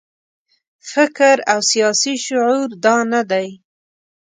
فکر 0.91 1.35
او 1.51 1.59
سیاسي 1.71 2.13
شعور 2.25 2.67
دا 2.83 2.97
نه 3.13 3.21
دی. 3.31 3.47